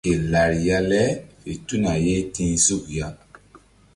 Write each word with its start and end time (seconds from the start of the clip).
Ke 0.05 0.11
lariya 0.31 0.79
le 0.89 1.01
fe 1.41 1.51
tuna 1.67 1.93
ye 2.05 2.15
ti̧h 2.33 2.55
suk 2.65 2.83
ya. 2.97 3.07